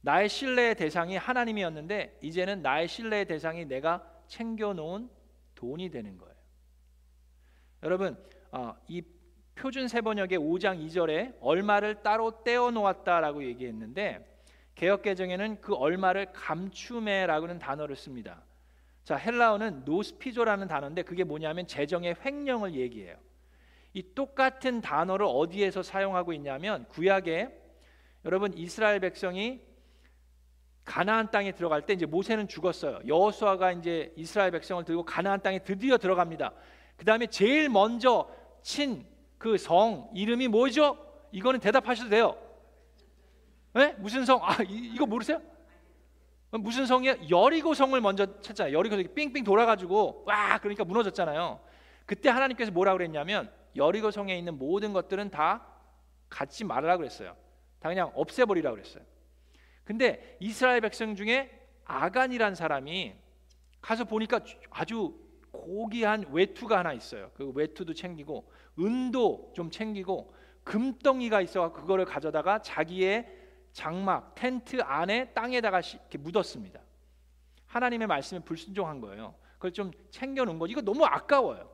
[0.00, 5.08] 나의 신뢰의 대상이 하나님이었는데 이제는 나의 신뢰의 대상이 내가 챙겨 놓은
[5.54, 6.34] 돈이 되는 거예요.
[7.84, 8.18] 여러분,
[8.50, 9.02] 어, 이
[9.54, 14.42] 표준 세번역의 5장 2절에 얼마를 따로 떼어 놓았다라고 얘기했는데
[14.74, 18.42] 개역 개정에는 그 얼마를 감추매라고는 단어를 씁니다.
[19.04, 23.16] 자, 헬라어는 노스피조라는 단어인데 그게 뭐냐면 재정의 횡령을 얘기해요.
[23.94, 27.48] 이 똑같은 단어를 어디에서 사용하고 있냐면 구약에
[28.24, 29.60] 여러분 이스라엘 백성이
[30.84, 33.00] 가나안 땅에 들어갈 때 이제 모세는 죽었어요.
[33.06, 36.52] 여호수아가 이제 이스라엘 백성을 들고 가나안 땅에 드디어 들어갑니다.
[36.96, 38.28] 그다음에 제일 먼저
[38.62, 40.96] 친 그 성 이름이 뭐죠?
[41.32, 42.36] 이거는 대답하셔도 돼요.
[43.74, 43.92] 네?
[43.98, 44.38] 무슨 성?
[44.40, 45.42] 아 이, 거 모르세요?
[46.52, 47.16] 무슨 성이야?
[47.28, 48.78] 여리고 성을 먼저 찾잖아요.
[48.78, 51.58] 여리고 성이 삥삥 돌아가지고 와 그러니까 무너졌잖아요.
[52.06, 55.66] 그때 하나님께서 뭐라 그랬냐면 여리고 성에 있는 모든 것들은 다
[56.28, 57.36] 갖지 말으라 그랬어요.
[57.80, 59.04] 다 그냥 없애버리라 그랬어요.
[59.84, 61.50] 근데 이스라엘 백성 중에
[61.84, 63.14] 아간이란 사람이
[63.80, 65.18] 가서 보니까 아주
[65.50, 67.30] 고귀한 외투가 하나 있어요.
[67.34, 73.28] 그 외투도 챙기고 은도 좀 챙기고 금덩이가 있어 그거를 가져다가 자기의
[73.72, 76.80] 장막 텐트 안에 땅에다가 이렇게 묻었습니다.
[77.66, 79.34] 하나님의 말씀에 불순종한 거예요.
[79.54, 80.66] 그걸 좀 챙겨 놓은 거.
[80.66, 81.71] 이거 너무 아까워요.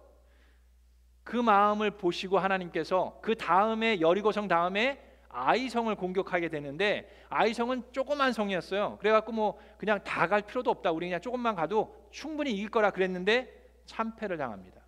[1.29, 8.97] 그 마음을 보시고 하나님께서 그 다음에 여리고성 다음에 아이성을 공격하게 되는데 아이성은 조그만 성이었어요.
[8.99, 10.91] 그래갖고 뭐 그냥 다 갈 필요도 없다.
[10.91, 13.53] 우리 그냥 조금만 가도 충분히 이길 거라 그랬는데
[13.85, 14.81] 참패를 당합니다.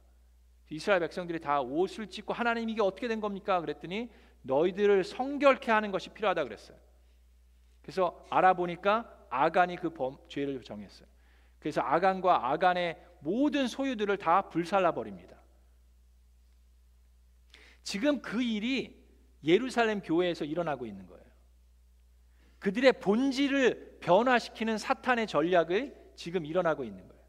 [0.71, 3.61] 이스라엘 백성들이 다 옷을 찢고 하나님 이게 어떻게 된 겁니까?
[3.61, 4.09] 그랬더니
[4.41, 6.79] 너희들을 성결케 하는 것이 필요하다 그랬어요.
[7.83, 11.07] 그래서 알아보니까 아간이 그 범, 죄를 정했어요.
[11.59, 15.40] 그래서 아간과 아간의 모든 소유들을 다 불살라 버립니다.
[17.91, 19.05] 지금 그 일이
[19.43, 21.25] 예루살렘 교회에서 일어나고 있는 거예요.
[22.61, 27.21] 그들의 본질을 변화시키는 사탄의 전략을 지금 일어나고 있는 거예요.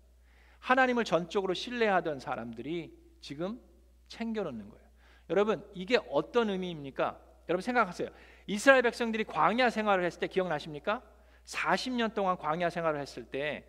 [0.59, 3.59] 하나님을 전적으로 신뢰하던 사람들이 지금
[4.07, 4.85] 챙겨놓는 거예요.
[5.31, 7.19] 여러분 이게 어떤 의미입니까?
[7.49, 8.09] 여러분 생각하세요.
[8.45, 11.01] 이스라엘 백성들이 광야 생활을 했을 때 기억나십니까?
[11.45, 13.65] 40년 동안 광야 생활을 했을 때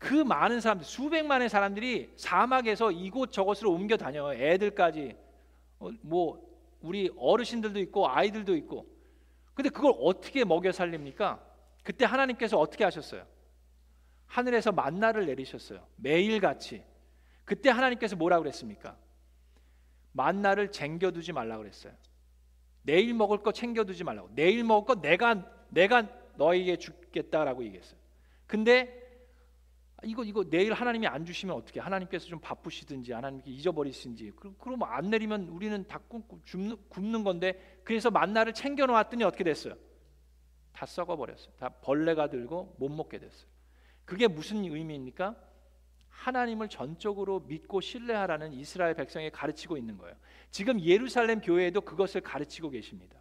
[0.00, 4.32] 그 많은 사람들 수백만의 사람들이 사막에서 이곳 저곳으로 옮겨 다녀요.
[4.32, 5.29] 애들까지 어,
[6.02, 6.48] 뭐
[6.80, 8.86] 우리 어르신들도 있고 아이들도 있고.
[9.54, 11.44] 근데 그걸 어떻게 먹여 살립니까?
[11.82, 13.26] 그때 하나님께서 어떻게 하셨어요?
[14.26, 15.86] 하늘에서 만나를 내리셨어요.
[15.96, 16.84] 매일같이.
[17.44, 18.96] 그때 하나님께서 뭐라 그랬습니까?
[20.12, 21.92] 만나를 쟁겨두지 말라 그랬어요.
[22.82, 24.30] 내일 먹을 거 챙겨두지 말라고.
[24.34, 27.98] 내일 먹을 거 내가 내가 너에게 주겠다라고 얘기했어요.
[28.46, 28.99] 근데
[30.04, 31.80] 이거 이거 내일 하나님이 안 주시면 어떻게?
[31.80, 38.10] 하나님께서 좀 바쁘시든지 하나님께 잊어버리시든지 그, 그러면 안 내리면 우리는 다 굶는, 굶는 건데 그래서
[38.10, 39.74] 만나를 챙겨 놓았더니 어떻게 됐어요?
[40.72, 41.52] 다 썩어 버렸어요.
[41.58, 43.48] 다 벌레가 들고 못 먹게 됐어요.
[44.04, 45.36] 그게 무슨 의미입니까?
[46.08, 50.16] 하나님을 전적으로 믿고 신뢰하라는 이스라엘 백성에 가르치고 있는 거예요.
[50.50, 53.18] 지금 예루살렘 교회에도 그것을 가르치고 계십니다.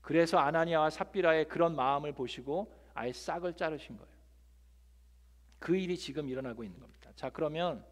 [0.00, 4.17] 그래서 아나니아와 삽비라의 그런 마음을 보시고 아예 싹을 자르신 거예요.
[5.58, 7.10] 그 일이 지금 일어나고 있는 겁니다.
[7.16, 7.84] 자, 그러면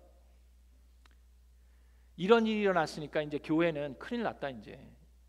[2.16, 4.78] 이런 일이 일어났으니까 이제 교회는 큰일 났다 이제.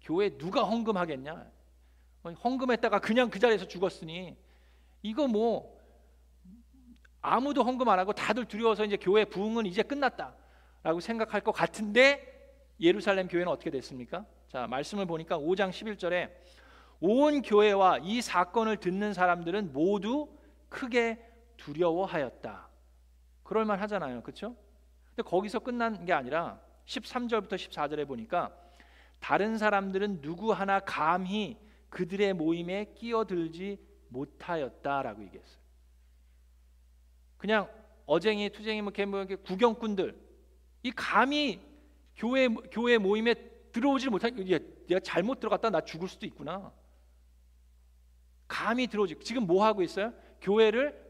[0.02, 1.52] 교회 누가 헌금하겠냐?
[2.23, 4.38] 헌금했다가 그냥 그 자리에서 죽었으니
[5.02, 5.78] 이거 뭐
[7.21, 12.38] 아무도 헌금 안 하고 다들 두려워서 이제 교회 부흥은 이제 끝났다라고 생각할 것 같은데
[12.80, 14.26] 예루살렘 교회는 어떻게 됐습니까?
[14.47, 16.32] 자, 말씀을 보니까 5장 11절에
[17.00, 20.30] 온 교회와 이 사건을 듣는 사람들은 모두
[20.69, 21.23] 크게
[21.58, 22.70] 두려워하였다.
[23.43, 24.22] 그럴 만 하잖아요.
[24.22, 24.56] 그렇죠?
[25.15, 28.56] 근데 거기서 끝난 게 아니라 13절부터 14절에 보니까
[29.20, 31.58] 다른 사람들은 누구 하나 감히
[31.89, 35.60] 그들의 모임에 끼어들지 못하였다라고 얘기했어요.
[37.38, 37.70] 그냥
[38.06, 40.17] 어쟁이, 투쟁이, 뭐, 뭐 구경꾼들
[40.84, 41.62] 이 감히
[42.15, 43.34] 교회 교회 모임에
[43.72, 46.72] 들어오지 못한 내가 잘못 들어갔다 나 죽을 수도 있구나.
[48.48, 49.20] 감히 들어오지.
[49.22, 50.13] 지금 뭐 하고 있어요?
[50.41, 51.07] 교회를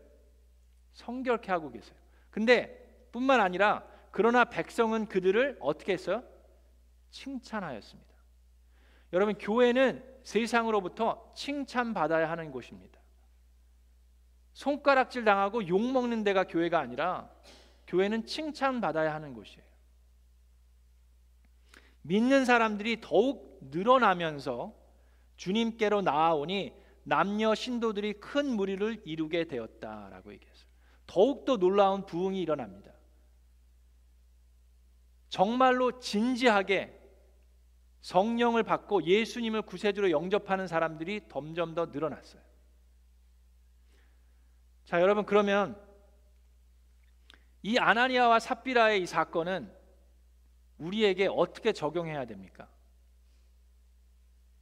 [0.98, 1.96] 성결케 하고 계세요.
[2.32, 6.24] 근데 뿐만 아니라 그러나 백성은 그들을 어떻게 했어요?
[7.12, 8.14] 칭찬하였습니다.
[9.14, 13.00] 여러분 교회는 세상으로부터 칭찬받아야 하는 곳입니다.
[14.54, 17.30] 손가락질 당하고 욕 먹는 데가 교회가 아니라
[17.86, 19.66] 교회는 칭찬받아야 하는 곳이에요.
[22.02, 24.74] 믿는 사람들이 더욱 늘어나면서
[25.36, 30.57] 주님께로 나아오니 남녀 신도들이 큰 무리를 이루게 되었다라고 얘기했어요.
[31.08, 32.92] 더욱더 놀라운 부흥이 일어납니다.
[35.30, 36.94] 정말로 진지하게
[38.02, 42.42] 성령을 받고 예수님을 구세주로 영접하는 사람들이 점점 더 늘어났어요.
[44.86, 45.82] 자, 여러분 그러면
[47.64, 49.70] 이 아나니아와 삽비라의 이 사건은
[50.78, 52.70] 우리에게 어떻게 적용해야 됩니까?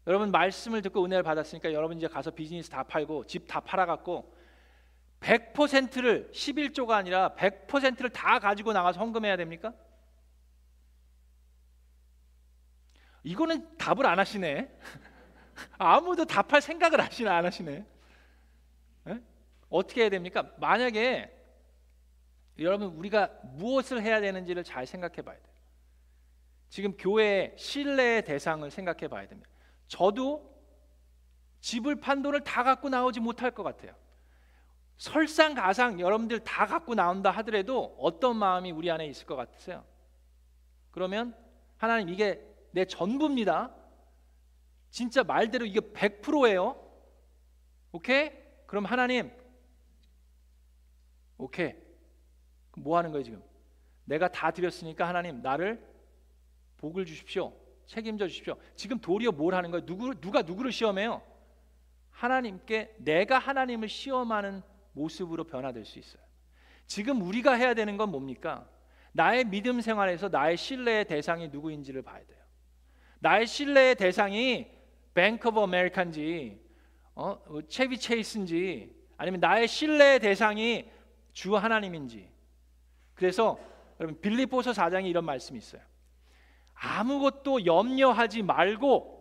[0.07, 4.33] 여러분 말씀을 듣고 은혜를 받았으니까 여러분 이제 가서 비즈니스 다 팔고 집 다 팔아 갖고
[5.25, 9.73] 100%를 11조가 아니라 100%를 다 가지고 나가서 헌금해야 됩니까?
[13.23, 14.71] 이거는 답을 안 하시네.
[15.79, 17.85] 아무도 답할 생각을 하시나 안 하시네.
[19.07, 19.19] 에?
[19.69, 20.51] 어떻게 해야 됩니까?
[20.59, 21.31] 만약에
[22.59, 25.55] 여러분 우리가 무엇을 해야 되는지를 잘 생각해 봐야 돼요.
[26.69, 29.49] 지금 교회 신뢰의 대상을 생각해 봐야 됩니다.
[29.87, 30.53] 저도
[31.61, 33.95] 집을 판 돈을 다 갖고 나오지 못할 것 같아요.
[34.97, 39.83] 설상가상 여러분들 다 갖고 나온다 하더라도 어떤 마음이 우리 안에 있을 것 같으세요?
[40.91, 41.35] 그러면
[41.77, 43.73] 하나님 이게 내 전부입니다.
[44.89, 46.81] 진짜 말대로 이게 100%예요.
[47.91, 48.31] 오케이?
[48.65, 49.31] 그럼 하나님
[51.37, 51.75] 오케이.
[52.77, 53.43] 뭐 하는 거예요, 지금?
[54.05, 55.83] 내가 다 드렸으니까 하나님 나를
[56.77, 57.53] 복을 주십시오.
[57.85, 58.55] 책임져 주십시오.
[58.75, 59.85] 지금 도리어 뭘 하는 거예요?
[59.85, 61.21] 누구 누가 누구를 시험해요?
[62.11, 64.63] 하나님께 내가 하나님을 시험하는
[64.95, 66.23] 모습으로 변화될 수 있어요.
[66.87, 68.67] 지금 우리가 해야 되는 건 뭡니까?
[69.11, 72.39] 나의 믿음 생활에서 나의 신뢰의 대상이 누구인지를 봐야 돼요.
[73.19, 74.67] 나의 신뢰의 대상이
[75.13, 76.59] Bank of America인지
[77.15, 80.89] 어, Chevy Chase인지 아니면 나의 신뢰의 대상이
[81.31, 82.29] 주 하나님인지
[83.13, 83.57] 그래서
[83.99, 85.81] 여러분 빌립보서 4장에 이런 말씀이 있어요.
[86.73, 89.15] 아무것도 염려하지 말고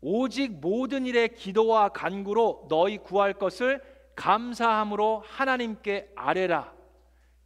[0.00, 3.82] 오직 모든 일에 기도와 간구로 너희 구할 것을
[4.16, 6.72] 감사함으로 하나님께 아뢰라.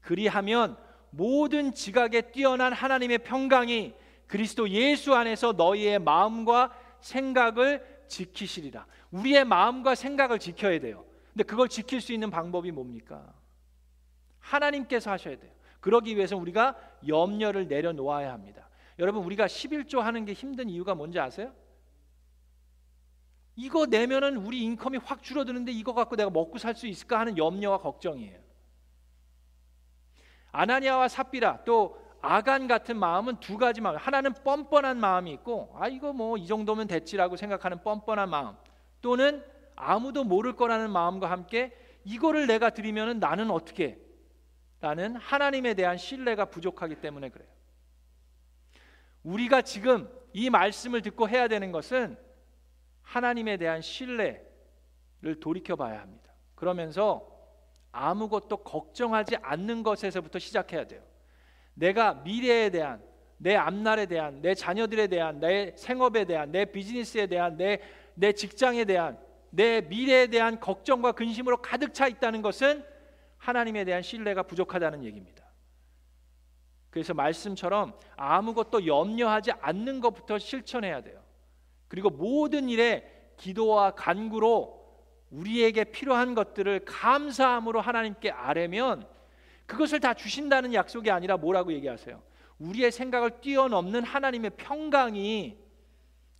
[0.01, 0.79] 그리하면
[1.11, 3.95] 모든 지각에 뛰어난 하나님의 평강이
[4.27, 8.87] 그리스도 예수 안에서 너희의 마음과 생각을 지키시리라.
[9.11, 11.05] 우리의 마음과 생각을 지켜야 돼요.
[11.33, 13.35] 근데 그걸 지킬 수 있는 방법이 뭡니까?
[14.39, 15.53] 하나님께서 하셔야 돼요.
[15.81, 18.69] 그러기 위해서 우리가 염려를 내려놓아야 합니다.
[18.99, 21.53] 여러분 우리가 11조 하는 게 힘든 이유가 뭔지 아세요?
[23.57, 27.79] 이거 내면은 우리 인컴이 확 줄어드는데 이거 갖고 내가 먹고 살 수 있을까 하는 염려와
[27.79, 28.39] 걱정이에요.
[30.53, 33.97] 아나니아와 삽비라 또 아간 같은 마음은 두 가지 마음.
[33.97, 38.57] 하나는 뻔뻔한 마음이 있고 아 이거 뭐 이 정도면 됐지라고 생각하는 뻔뻔한 마음.
[39.01, 39.45] 또는
[39.77, 41.73] 아무도 모를 거라는 마음과 함께
[42.05, 43.99] 이거를 내가 드리면은 나는 어떻게?
[44.81, 47.49] 라는 하나님에 대한 신뢰가 부족하기 때문에 그래요.
[49.23, 52.17] 우리가 지금 이 말씀을 듣고 해야 되는 것은
[53.11, 56.33] 하나님에 대한 신뢰를 돌이켜 봐야 합니다.
[56.55, 57.27] 그러면서
[57.93, 61.03] 아무것도 걱정하지 않는 것에서부터 시작해야 돼요.
[61.75, 63.03] 내가 미래에 대한
[63.37, 67.81] 내 앞날에 대한 내 자녀들에 대한 내 생업에 대한 내 비즈니스에 대한 내
[68.21, 69.19] 내 직장에 대한
[69.49, 72.85] 내 미래에 대한 걱정과 근심으로 가득 차 있다는 것은
[73.39, 75.45] 하나님에 대한 신뢰가 부족하다는 얘기입니다.
[76.91, 81.23] 그래서 말씀처럼 아무것도 염려하지 않는 것부터 실천해야 돼요.
[81.91, 83.05] 그리고 모든 일에
[83.37, 84.81] 기도와 간구로
[85.31, 89.07] 우리에게 필요한 것들을 감사함으로 하나님께 아뢰면
[89.67, 92.23] 그것을 다 주신다는 약속이 아니라 뭐라고 얘기하세요?
[92.61, 95.59] 우리의 생각을 뛰어넘는 하나님의 평강이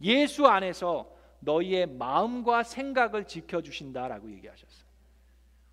[0.03, 1.11] 예수 안에서
[1.41, 4.89] 너희의 마음과 생각을 지켜 주신다라고 얘기하셨어요.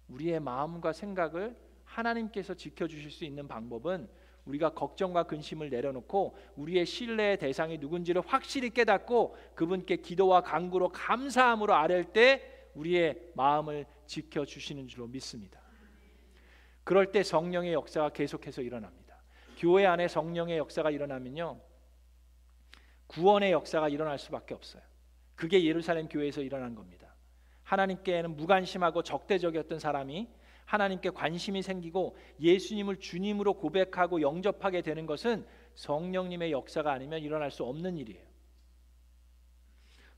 [0.07, 4.09] 우리의 마음과 생각을 하나님께서 지켜 주실 수 있는 방법은
[4.47, 12.05] 우리가 걱정과 근심을 내려놓고 우리의 신뢰의 대상이 누군지를 확실히 깨닫고 그분께 기도와 간구로 감사함으로 아랠
[12.05, 15.61] 때 우리의 마음을 지켜 주시는 줄로 믿습니다.
[16.83, 19.21] 그럴 때 성령의 역사가 계속해서 일어납니다.
[19.57, 21.59] 교회 안에 성령의 역사가 일어나면요.
[23.07, 24.81] 구원의 역사가 일어날 수밖에 없어요.
[25.35, 27.13] 그게 예루살렘 교회에서 일어난 겁니다.
[27.63, 30.29] 하나님께는 무관심하고 적대적이었던 사람이
[30.67, 37.97] 하나님께 관심이 생기고 예수님을 주님으로 고백하고 영접하게 되는 것은 성령님의 역사가 아니면 일어날 수 없는
[37.97, 38.21] 일이에요.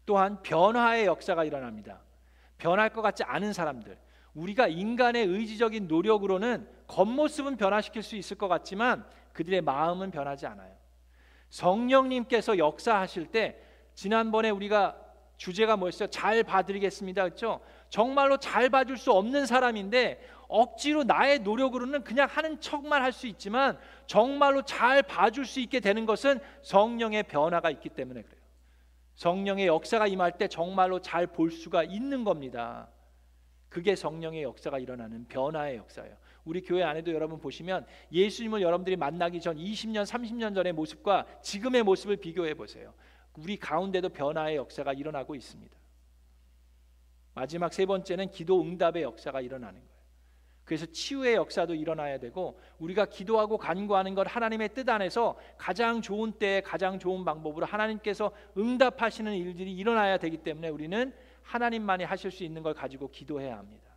[0.08, 2.02] 또한 변화의 역사가 일어납니다.
[2.58, 4.00] 변할 것 같지 않은 사람들,
[4.34, 10.76] 우리가 인간의 의지적인 노력으로는 겉모습은 변화시킬 수 있을 것 같지만 그들의 마음은 변하지 않아요.
[11.50, 13.62] 성령님께서 역사하실 때
[13.93, 14.97] 지난번에 우리가
[15.39, 16.10] 주제가 뭐였어요?
[16.10, 17.24] 잘 봐드리겠습니다.
[17.24, 17.62] 그렇죠?
[17.89, 20.20] 정말로 잘 봐줄 수 없는 사람인데
[20.50, 23.78] 억지로 나의 노력으로는 그냥 하는 척만 할 수 있지만
[24.08, 28.41] 정말로 잘 봐줄 수 있게 되는 것은 성령의 변화가 있기 때문에 그래요.
[29.16, 32.89] 성령의 역사가 임할 때 정말로 잘 볼 수가 있는 겁니다.
[33.70, 36.18] 그게 성령의 역사가 일어나는 변화의 역사예요.
[36.45, 42.18] 우리 교회 안에도 여러분 보시면 예수님을 여러분들이 만나기 전 20년, 30년 전의 모습과 지금의 모습을
[42.18, 42.93] 비교해 보세요.
[43.38, 45.78] 우리 가운데도 변화의 역사가 일어나고 있습니다.
[47.36, 49.88] 마지막 세 번째는 기도 응답의 역사가 일어나는.
[50.70, 56.61] 그래서 치유의 역사도 일어나야 되고 우리가 기도하고 간구하는 것 하나님의 뜻 안에서 가장 좋은 때에
[56.61, 61.11] 가장 좋은 방법으로 하나님께서 응답하시는 일들이 일어나야 되기 때문에 우리는
[61.41, 63.89] 하나님만이 하실 수 있는 걸 가지고 기도해야 합니다.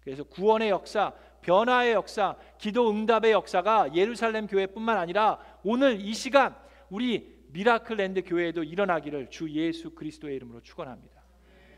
[0.00, 1.12] 그래서 구원의 역사,
[1.42, 6.56] 변화의 역사, 기도 응답의 역사가 예루살렘 교회뿐만 아니라 오늘 이 시간
[6.88, 11.22] 우리 미라클랜드 교회에도 일어나기를 주 예수 그리스도의 이름으로 축원합니다.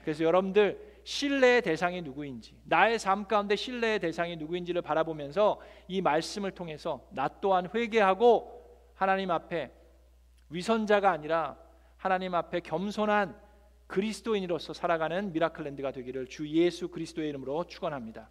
[0.04, 7.06] 그래서 여러분들 신뢰의 대상이 누구인지, 나의 삶 가운데 신뢰의 대상이 누구인지를 바라보면서 이 말씀을 통해서
[7.10, 9.70] 나 또한 회개하고 하나님 앞에
[10.50, 11.56] 위선자가 아니라
[11.96, 13.40] 하나님 앞에 겸손한
[13.86, 18.28] 그리스도인으로서 살아가는 미라클랜드가 되기를 주 예수 그리스도의 이름으로 축원합니다.